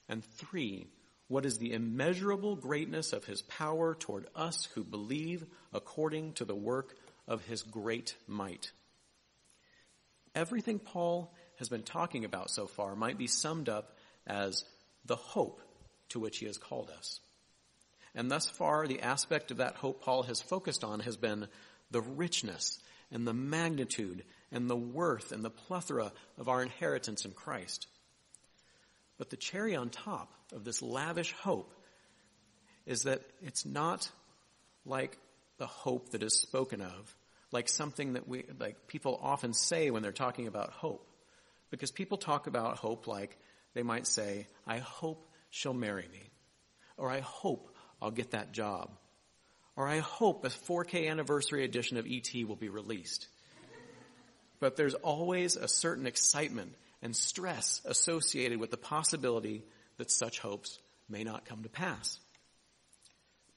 And 0.08 0.24
three, 0.24 0.86
what 1.28 1.46
is 1.46 1.58
the 1.58 1.72
immeasurable 1.72 2.56
greatness 2.56 3.12
of 3.12 3.24
his 3.24 3.42
power 3.42 3.94
toward 3.94 4.26
us 4.34 4.68
who 4.74 4.84
believe 4.84 5.44
according 5.72 6.34
to 6.34 6.44
the 6.44 6.54
work 6.54 6.94
of 7.26 7.44
his 7.44 7.62
great 7.62 8.14
might? 8.26 8.70
Everything 10.34 10.78
Paul 10.78 11.34
has 11.58 11.68
been 11.68 11.82
talking 11.82 12.24
about 12.24 12.50
so 12.50 12.66
far 12.66 12.96
might 12.96 13.18
be 13.18 13.26
summed 13.26 13.68
up 13.68 13.96
as 14.26 14.64
the 15.04 15.16
hope 15.16 15.60
to 16.10 16.20
which 16.20 16.38
he 16.38 16.46
has 16.46 16.58
called 16.58 16.90
us. 16.90 17.20
And 18.14 18.30
thus 18.30 18.48
far, 18.50 18.86
the 18.86 19.00
aspect 19.00 19.50
of 19.50 19.58
that 19.58 19.76
hope 19.76 20.02
Paul 20.02 20.24
has 20.24 20.40
focused 20.40 20.84
on 20.84 21.00
has 21.00 21.16
been 21.16 21.48
the 21.90 22.02
richness 22.02 22.78
and 23.10 23.26
the 23.26 23.34
magnitude 23.34 24.24
and 24.50 24.68
the 24.68 24.76
worth 24.76 25.32
and 25.32 25.44
the 25.44 25.50
plethora 25.50 26.12
of 26.38 26.48
our 26.48 26.62
inheritance 26.62 27.24
in 27.24 27.32
Christ. 27.32 27.86
But 29.18 29.30
the 29.30 29.36
cherry 29.36 29.76
on 29.76 29.90
top 29.90 30.32
of 30.52 30.64
this 30.64 30.82
lavish 30.82 31.32
hope 31.32 31.72
is 32.86 33.04
that 33.04 33.22
it's 33.42 33.64
not 33.64 34.10
like 34.84 35.16
the 35.58 35.66
hope 35.66 36.10
that 36.10 36.22
is 36.22 36.38
spoken 36.38 36.80
of, 36.80 37.16
like 37.52 37.68
something 37.68 38.14
that 38.14 38.26
we, 38.26 38.44
like 38.58 38.88
people 38.88 39.18
often 39.22 39.52
say 39.54 39.90
when 39.90 40.02
they're 40.02 40.12
talking 40.12 40.48
about 40.48 40.70
hope. 40.70 41.06
Because 41.70 41.90
people 41.90 42.18
talk 42.18 42.46
about 42.46 42.76
hope 42.76 43.06
like 43.06 43.38
they 43.74 43.82
might 43.82 44.06
say, 44.06 44.46
I 44.66 44.78
hope 44.78 45.26
she'll 45.50 45.72
marry 45.72 46.06
me. 46.12 46.30
Or 46.96 47.10
I 47.10 47.20
hope 47.20 47.71
I'll 48.02 48.10
get 48.10 48.32
that 48.32 48.52
job. 48.52 48.90
Or 49.76 49.88
I 49.88 50.00
hope 50.00 50.44
a 50.44 50.48
4K 50.48 51.08
anniversary 51.08 51.64
edition 51.64 51.96
of 51.96 52.06
ET 52.06 52.30
will 52.46 52.56
be 52.56 52.68
released 52.68 53.28
but 54.62 54.76
there's 54.76 54.94
always 54.94 55.56
a 55.56 55.66
certain 55.66 56.06
excitement 56.06 56.76
and 57.02 57.16
stress 57.16 57.82
associated 57.84 58.60
with 58.60 58.70
the 58.70 58.76
possibility 58.76 59.64
that 59.98 60.08
such 60.08 60.38
hopes 60.38 60.78
may 61.08 61.24
not 61.24 61.44
come 61.44 61.64
to 61.64 61.68
pass. 61.68 62.20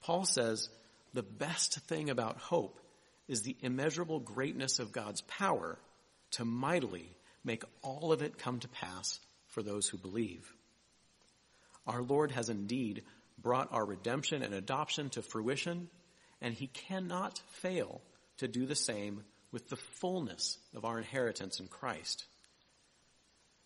Paul 0.02 0.26
says 0.26 0.68
the 1.14 1.22
best 1.22 1.76
thing 1.82 2.10
about 2.10 2.38
hope 2.38 2.80
is 3.28 3.44
the 3.44 3.56
immeasurable 3.62 4.20
greatness 4.20 4.80
of 4.80 4.92
God's 4.92 5.22
power 5.22 5.78
to 6.32 6.44
mightily 6.44 7.12
make 7.44 7.64
all 7.84 8.12
of 8.12 8.24
it 8.24 8.40
come 8.40 8.60
to 8.62 8.68
pass 8.68 9.20
for 9.50 9.62
those 9.62 9.88
who 9.88 10.00
believe. 10.00 10.52
Our 11.86 12.02
Lord 12.02 12.32
has 12.32 12.50
indeed 12.50 13.04
brought 13.46 13.72
our 13.72 13.86
redemption 13.86 14.42
and 14.42 14.56
adoption 14.56 15.08
to 15.12 15.22
fruition, 15.22 15.88
and 16.42 16.52
he 16.56 16.66
cannot 16.66 17.40
fail 17.50 18.02
to 18.38 18.48
do 18.48 18.66
the 18.66 18.74
same 18.74 19.24
with 19.52 19.70
the 19.70 19.76
fullness 19.76 20.58
of 20.76 20.84
our 20.84 20.98
inheritance 20.98 21.60
in 21.60 21.68
Christ. 21.68 22.26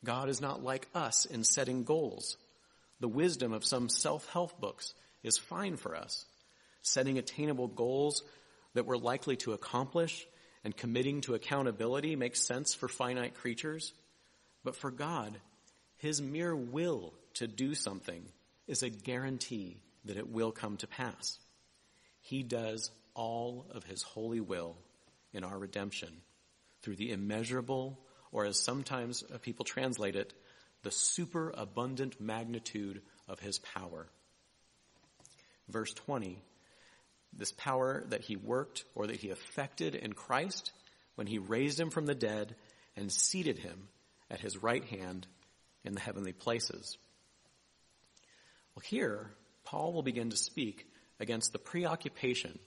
God 0.04 0.28
is 0.28 0.42
not 0.42 0.62
like 0.62 0.90
us 0.94 1.24
in 1.24 1.46
setting 1.46 1.86
goals. 1.86 2.36
The 3.00 3.08
wisdom 3.08 3.54
of 3.54 3.64
some 3.64 3.88
self-help 3.88 4.60
books 4.60 4.94
is 5.24 5.38
fine 5.38 5.78
for 5.78 5.96
us. 5.96 6.26
Setting 6.82 7.18
attainable 7.18 7.70
goals 7.70 8.22
that 8.74 8.86
we're 8.86 8.98
likely 8.98 9.38
to 9.38 9.54
accomplish 9.54 10.28
and 10.66 10.76
committing 10.76 11.22
to 11.22 11.36
accountability 11.36 12.18
makes 12.18 12.46
sense 12.46 12.76
for 12.76 12.90
finite 12.90 13.36
creatures. 13.36 13.94
But 14.66 14.76
for 14.76 14.92
God, 14.92 15.40
His 16.00 16.22
mere 16.22 16.54
will 16.54 17.14
to 17.36 17.48
do 17.48 17.76
something 17.76 18.26
is 18.70 18.84
a 18.84 18.90
guarantee 18.90 19.82
that 20.06 20.18
it 20.18 20.30
will 20.30 20.52
come 20.52 20.78
to 20.78 20.88
pass. 20.88 21.40
He 22.22 22.44
does 22.44 22.92
all 23.16 23.66
of 23.72 23.84
His 23.84 24.04
holy 24.04 24.40
will 24.40 24.78
in 25.34 25.44
our 25.44 25.58
redemption 25.58 26.22
through 26.82 26.96
the 26.96 27.12
immeasurable, 27.12 28.00
or 28.32 28.46
as 28.46 28.64
sometimes 28.64 29.24
uh, 29.24 29.38
people 29.40 29.66
translate 29.66 30.16
it, 30.16 30.34
the 30.84 30.92
superabundant 30.92 32.22
magnitude 32.22 33.02
of 33.28 33.40
his 33.40 33.60
power. 33.60 34.08
Verse 35.68 35.94
20, 35.94 36.42
this 37.34 37.52
power 37.52 38.06
that 38.10 38.22
he 38.22 38.36
worked 38.36 38.86
or 38.96 39.08
that 39.08 39.18
he 39.18 39.30
effected 39.30 39.94
in 39.94 40.14
Christ 40.14 40.72
when 41.16 41.28
he 41.28 41.38
raised 41.38 41.80
him 41.80 41.90
from 41.90 42.06
the 42.06 42.16
dead 42.16 42.56
and 42.96 43.12
seated 43.12 43.60
him 43.60 43.90
at 44.32 44.40
his 44.40 44.64
right 44.64 44.84
hand 44.86 45.28
in 45.84 45.94
the 45.94 46.00
heavenly 46.00 46.34
places. 46.34 46.98
Well, 48.76 48.84
here, 48.86 49.32
Paul 49.66 49.94
will 49.94 50.04
begin 50.04 50.30
to 50.30 50.38
speak 50.38 50.88
against 51.20 51.52
the 51.52 51.60
preoccupation 51.60 52.58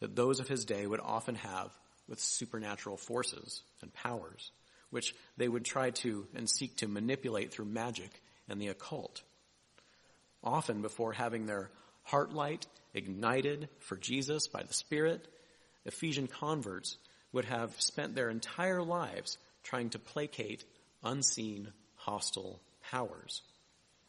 that 0.00 0.16
those 0.16 0.40
of 0.40 0.48
his 0.48 0.64
day 0.64 0.86
would 0.86 1.00
often 1.00 1.36
have 1.36 1.70
with 2.08 2.20
supernatural 2.20 2.96
forces 2.96 3.62
and 3.82 3.92
powers, 3.94 4.50
which 4.90 5.14
they 5.36 5.48
would 5.48 5.64
try 5.64 5.90
to 5.90 6.26
and 6.34 6.50
seek 6.50 6.76
to 6.76 6.88
manipulate 6.88 7.52
through 7.52 7.66
magic 7.66 8.10
and 8.48 8.60
the 8.60 8.68
occult. 8.68 9.22
Often 10.42 10.82
before 10.82 11.12
having 11.12 11.46
their 11.46 11.70
heart 12.02 12.32
light 12.32 12.66
ignited 12.94 13.68
for 13.78 13.96
Jesus 13.96 14.48
by 14.48 14.62
the 14.62 14.74
Spirit, 14.74 15.28
Ephesian 15.84 16.26
converts 16.26 16.96
would 17.32 17.44
have 17.44 17.80
spent 17.80 18.14
their 18.14 18.30
entire 18.30 18.82
lives 18.82 19.38
trying 19.62 19.90
to 19.90 19.98
placate 19.98 20.64
unseen 21.04 21.68
hostile 21.94 22.60
powers. 22.90 23.42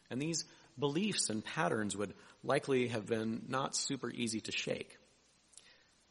And 0.09 0.21
these 0.21 0.45
beliefs 0.81 1.29
and 1.29 1.45
patterns 1.45 1.95
would 1.95 2.13
likely 2.43 2.89
have 2.89 3.05
been 3.05 3.43
not 3.47 3.77
super 3.77 4.09
easy 4.09 4.41
to 4.41 4.51
shake. 4.51 4.97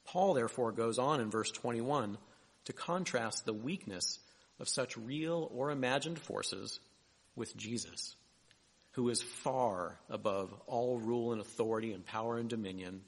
Paul 0.07 0.33
therefore 0.33 0.73
goes 0.73 0.99
on 0.99 1.21
in 1.21 1.31
verse 1.31 1.51
21 1.51 2.17
to 2.65 2.73
contrast 2.73 3.45
the 3.45 3.53
weakness 3.53 4.19
of 4.59 4.69
such 4.69 4.97
real 4.97 5.51
or 5.55 5.71
imagined 5.71 6.19
forces 6.19 6.81
with 7.37 7.57
Jesus, 7.57 8.15
who 8.93 9.09
is 9.09 9.23
far 9.23 9.99
above 10.09 10.53
all 10.67 10.99
rule 10.99 11.33
and 11.33 11.41
authority 11.41 11.93
and 11.93 12.05
power 12.05 12.39
and 12.39 12.49
dominion, 12.49 13.03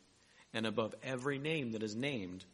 and 0.54 0.66
above 0.66 0.95
every 1.02 1.38
name 1.38 1.73
that 1.73 1.83
is 1.83 1.97
named, 1.97 2.45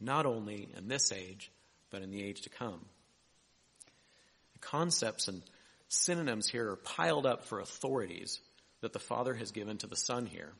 not 0.00 0.26
only 0.26 0.68
in 0.76 0.88
this 0.88 1.12
age, 1.12 1.50
but 1.90 2.02
in 2.02 2.10
the 2.10 2.22
age 2.22 2.42
to 2.42 2.48
come. 2.48 2.80
The 4.54 4.60
concepts 4.60 5.28
and 5.28 5.42
synonyms 5.88 6.48
here 6.48 6.70
are 6.70 6.76
piled 6.76 7.26
up 7.26 7.44
for 7.44 7.60
authorities 7.60 8.40
that 8.80 8.92
the 8.92 8.98
Father 8.98 9.34
has 9.34 9.52
given 9.52 9.78
to 9.78 9.86
the 9.86 9.96
Son 9.96 10.26
here. 10.26 10.52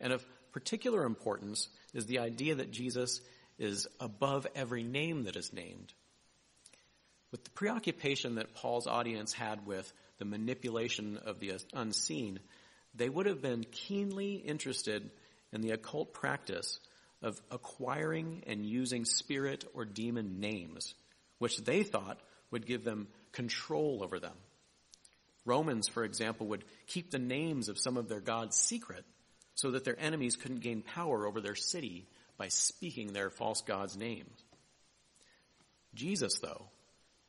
And 0.00 0.12
of 0.12 0.24
particular 0.52 1.04
importance 1.04 1.68
is 1.92 2.06
the 2.06 2.20
idea 2.20 2.56
that 2.56 2.70
Jesus 2.70 3.20
is 3.58 3.86
above 4.00 4.46
every 4.54 4.82
name 4.82 5.24
that 5.24 5.36
is 5.36 5.52
named. 5.52 5.92
With 7.30 7.44
the 7.44 7.50
preoccupation 7.50 8.36
that 8.36 8.54
Paul's 8.54 8.86
audience 8.86 9.32
had 9.32 9.66
with 9.66 9.92
the 10.18 10.24
manipulation 10.24 11.18
of 11.24 11.40
the 11.40 11.54
unseen, 11.72 12.38
they 12.94 13.08
would 13.08 13.26
have 13.26 13.42
been 13.42 13.64
keenly 13.64 14.34
interested 14.34 15.10
in 15.52 15.60
the 15.60 15.72
occult 15.72 16.12
practice 16.14 16.78
of 17.22 17.40
acquiring 17.50 18.44
and 18.46 18.64
using 18.64 19.04
spirit 19.04 19.64
or 19.74 19.84
demon 19.84 20.38
names, 20.38 20.94
which 21.38 21.58
they 21.58 21.82
thought 21.82 22.20
would 22.50 22.66
give 22.66 22.84
them 22.84 23.08
control 23.32 24.02
over 24.02 24.20
them. 24.20 24.36
Romans, 25.44 25.88
for 25.88 26.04
example, 26.04 26.46
would 26.48 26.64
keep 26.86 27.10
the 27.10 27.18
names 27.18 27.68
of 27.68 27.78
some 27.78 27.96
of 27.96 28.08
their 28.08 28.20
gods 28.20 28.56
secret 28.56 29.04
so 29.54 29.72
that 29.72 29.84
their 29.84 29.98
enemies 30.00 30.36
couldn't 30.36 30.60
gain 30.60 30.82
power 30.82 31.26
over 31.26 31.40
their 31.40 31.54
city 31.54 32.06
by 32.36 32.48
speaking 32.48 33.12
their 33.12 33.30
false 33.30 33.62
gods' 33.62 33.96
names. 33.96 34.42
Jesus, 35.94 36.38
though, 36.38 36.66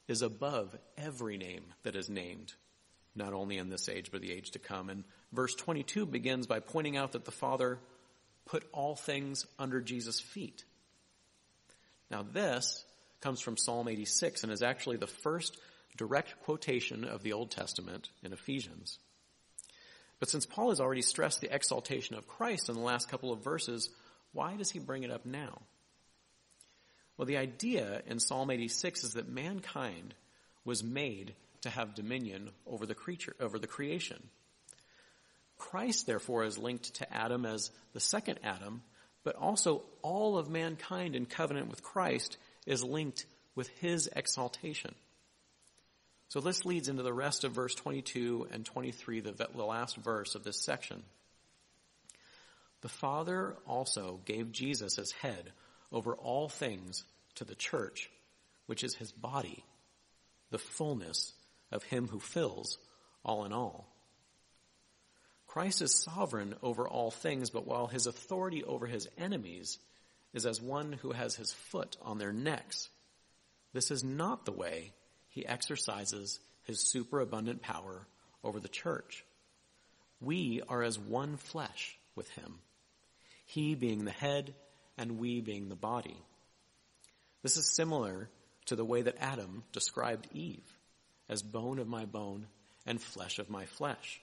is 0.07 0.21
above 0.21 0.75
every 0.97 1.37
name 1.37 1.65
that 1.83 1.95
is 1.95 2.09
named, 2.09 2.53
not 3.15 3.33
only 3.33 3.57
in 3.57 3.69
this 3.69 3.89
age, 3.89 4.11
but 4.11 4.21
the 4.21 4.31
age 4.31 4.51
to 4.51 4.59
come. 4.59 4.89
And 4.89 5.03
verse 5.31 5.53
22 5.55 6.05
begins 6.05 6.47
by 6.47 6.59
pointing 6.59 6.97
out 6.97 7.11
that 7.11 7.25
the 7.25 7.31
Father 7.31 7.79
put 8.45 8.63
all 8.71 8.95
things 8.95 9.45
under 9.59 9.81
Jesus' 9.81 10.19
feet. 10.19 10.63
Now, 12.09 12.23
this 12.23 12.85
comes 13.21 13.41
from 13.41 13.57
Psalm 13.57 13.87
86 13.87 14.43
and 14.43 14.51
is 14.51 14.61
actually 14.61 14.97
the 14.97 15.07
first 15.07 15.57
direct 15.95 16.41
quotation 16.43 17.03
of 17.03 17.23
the 17.23 17.33
Old 17.33 17.51
Testament 17.51 18.09
in 18.23 18.33
Ephesians. 18.33 18.99
But 20.19 20.29
since 20.29 20.45
Paul 20.45 20.69
has 20.69 20.79
already 20.79 21.01
stressed 21.01 21.41
the 21.41 21.53
exaltation 21.53 22.15
of 22.15 22.27
Christ 22.27 22.69
in 22.69 22.75
the 22.75 22.81
last 22.81 23.09
couple 23.09 23.31
of 23.31 23.43
verses, 23.43 23.89
why 24.31 24.55
does 24.55 24.71
he 24.71 24.79
bring 24.79 25.03
it 25.03 25.11
up 25.11 25.25
now? 25.25 25.61
Well, 27.17 27.25
the 27.25 27.37
idea 27.37 28.01
in 28.07 28.19
Psalm 28.19 28.51
86 28.51 29.03
is 29.03 29.13
that 29.13 29.29
mankind 29.29 30.13
was 30.65 30.83
made 30.83 31.33
to 31.61 31.69
have 31.69 31.95
dominion 31.95 32.49
over 32.67 32.85
the 32.85 32.95
creature, 32.95 33.35
over 33.39 33.57
the 33.57 33.67
creation. 33.67 34.21
Christ, 35.57 36.05
therefore, 36.05 36.43
is 36.43 36.57
linked 36.57 36.95
to 36.95 37.13
Adam 37.13 37.45
as 37.45 37.71
the 37.93 37.99
second 37.99 38.39
Adam, 38.43 38.83
but 39.23 39.35
also 39.35 39.83
all 40.01 40.37
of 40.37 40.49
mankind 40.49 41.15
in 41.15 41.25
covenant 41.25 41.69
with 41.69 41.81
Christ 41.81 42.37
is 42.65 42.83
linked 42.83 43.25
with 43.55 43.69
his 43.79 44.09
exaltation. 44.13 44.93
So 46.29 46.39
this 46.39 46.65
leads 46.65 46.89
into 46.89 47.03
the 47.03 47.13
rest 47.13 47.43
of 47.43 47.51
verse 47.51 47.75
22 47.75 48.47
and 48.51 48.65
23, 48.65 49.21
the, 49.21 49.31
the 49.31 49.63
last 49.63 49.95
verse 49.97 50.35
of 50.35 50.43
this 50.43 50.61
section. 50.61 51.03
The 52.81 52.89
Father 52.89 53.55
also 53.65 54.19
gave 54.25 54.51
Jesus 54.51 54.97
as 54.99 55.11
head 55.11 55.51
over 55.91 56.13
all 56.13 56.49
things 56.49 57.03
to 57.35 57.45
the 57.45 57.55
church, 57.55 58.09
which 58.65 58.83
is 58.83 58.95
his 58.95 59.11
body, 59.11 59.63
the 60.51 60.59
fullness 60.59 61.33
of 61.71 61.83
him 61.83 62.07
who 62.07 62.19
fills 62.19 62.77
all 63.23 63.45
in 63.45 63.53
all. 63.53 63.87
Christ 65.47 65.81
is 65.81 66.03
sovereign 66.03 66.55
over 66.61 66.87
all 66.87 67.11
things, 67.11 67.49
but 67.49 67.65
while 67.65 67.87
his 67.87 68.07
authority 68.07 68.63
over 68.63 68.87
his 68.87 69.07
enemies 69.17 69.79
is 70.33 70.45
as 70.45 70.61
one 70.61 70.93
who 70.93 71.11
has 71.11 71.35
his 71.35 71.53
foot 71.53 71.95
on 72.01 72.17
their 72.17 72.33
necks, 72.33 72.89
this 73.73 73.89
is 73.89 74.03
not 74.03 74.45
the 74.45 74.51
way 74.51 74.91
he 75.35 75.45
exercises 75.45 76.39
his 76.63 76.79
superabundant 76.79 77.61
power 77.61 78.07
over 78.41 78.61
the 78.61 78.69
church. 78.69 79.25
We 80.21 80.61
are 80.69 80.81
as 80.81 80.97
one 80.97 81.35
flesh 81.35 81.97
with 82.15 82.29
him, 82.31 82.59
he 83.45 83.75
being 83.75 84.05
the 84.05 84.11
head 84.11 84.55
and 84.97 85.19
we 85.19 85.41
being 85.41 85.67
the 85.67 85.75
body. 85.75 86.17
This 87.43 87.57
is 87.57 87.75
similar 87.75 88.29
to 88.67 88.77
the 88.77 88.85
way 88.85 89.01
that 89.01 89.17
Adam 89.19 89.63
described 89.73 90.29
Eve 90.31 90.63
as 91.27 91.43
bone 91.43 91.79
of 91.79 91.87
my 91.87 92.05
bone 92.05 92.47
and 92.85 93.01
flesh 93.01 93.37
of 93.37 93.49
my 93.49 93.65
flesh. 93.65 94.21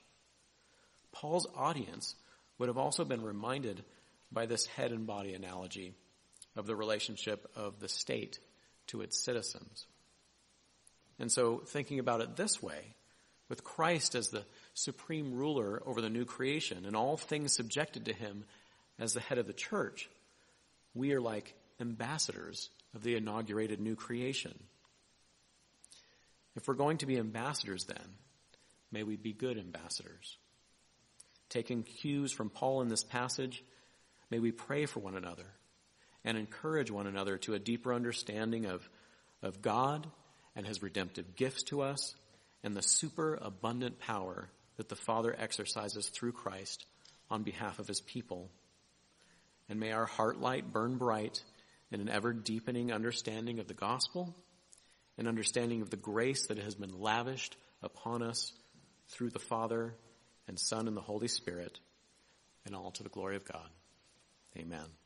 Paul's 1.13 1.47
audience 1.55 2.15
would 2.59 2.71
have 2.71 2.79
also 2.79 3.05
been 3.05 3.23
reminded 3.23 3.85
by 4.33 4.47
this 4.47 4.65
head 4.65 4.93
and 4.93 5.07
body 5.07 5.35
analogy 5.35 5.93
of 6.57 6.67
the 6.67 6.75
relationship 6.75 7.51
of 7.55 7.81
the 7.81 7.89
state 7.89 8.39
to 8.87 9.03
its 9.03 9.23
citizens. 9.23 9.87
And 11.19 11.31
so 11.31 11.59
thinking 11.59 11.99
about 11.99 12.21
it 12.21 12.37
this 12.37 12.63
way, 12.63 12.95
with 13.49 13.65
Christ 13.65 14.15
as 14.15 14.29
the 14.29 14.45
supreme 14.75 15.35
ruler 15.35 15.83
over 15.85 16.01
the 16.01 16.09
new 16.09 16.25
creation 16.25 16.87
and 16.87 16.97
all 16.97 17.17
things 17.17 17.53
subjected 17.53 18.07
to 18.07 18.13
him 18.13 18.45
as 18.99 19.13
the 19.13 19.21
head 19.21 19.39
of 19.39 19.47
the 19.47 19.53
church, 19.53 20.09
we 20.95 21.13
are 21.13 21.21
like 21.21 21.55
ambassadors 21.81 22.71
of 22.95 23.03
the 23.03 23.17
inaugurated 23.17 23.81
new 23.81 23.95
creation. 23.95 24.59
If 26.55 26.69
we're 26.69 26.75
going 26.75 26.99
to 26.99 27.07
be 27.07 27.19
ambassadors 27.19 27.85
then, 27.85 28.17
may 28.91 29.03
we 29.03 29.17
be 29.17 29.33
good 29.33 29.59
ambassadors. 29.59 30.37
Taking 31.49 31.83
cues 31.83 32.33
from 32.33 32.51
Paul 32.51 32.83
in 32.83 32.89
this 32.89 33.05
passage, 33.05 33.63
may 34.31 34.39
we 34.39 34.53
pray 34.53 34.87
for 34.87 35.01
one 35.01 35.17
another 35.17 35.47
and 36.25 36.39
encourage 36.39 36.91
one 36.91 37.07
another 37.07 37.37
to 37.39 37.55
a 37.55 37.59
deeper 37.59 37.93
understanding 37.93 38.67
of, 38.67 38.89
of 39.43 39.61
God 39.61 40.07
and 40.55 40.67
his 40.67 40.83
redemptive 40.83 41.37
gifts 41.37 41.63
to 41.65 41.83
us 41.83 42.15
and 42.63 42.77
the 42.77 42.83
super 42.83 43.39
abundant 43.41 43.99
power 43.99 44.49
that 44.77 44.89
the 44.89 44.97
Father 44.97 45.35
exercises 45.37 46.09
through 46.09 46.33
Christ 46.33 46.87
on 47.31 47.43
behalf 47.43 47.79
of 47.79 47.89
his 47.89 48.01
people. 48.01 48.51
And 49.69 49.81
may 49.81 49.93
our 49.93 50.07
heart 50.07 50.41
light 50.41 50.73
burn 50.73 50.97
bright 50.97 51.43
in 51.91 52.01
an 52.01 52.09
ever 52.09 52.33
deepening 52.33 52.93
understanding 52.93 53.59
of 53.59 53.69
the 53.69 53.75
gospel, 53.75 54.35
an 55.19 55.27
understanding 55.27 55.83
of 55.83 55.91
the 55.91 55.97
grace 55.97 56.47
that 56.47 56.59
has 56.59 56.75
been 56.75 57.01
lavished 57.01 57.57
upon 57.83 58.23
us 58.23 58.53
through 59.09 59.31
the 59.31 59.39
Father 59.39 59.95
and 60.49 60.59
Son 60.59 60.89
and 60.89 60.97
the 60.97 61.03
Holy 61.03 61.29
Spirit, 61.29 61.79
and 62.67 62.75
all 62.75 62.91
to 62.93 63.03
the 63.03 63.09
glory 63.09 63.37
of 63.37 63.45
God. 63.45 63.69
Amen. 64.57 65.02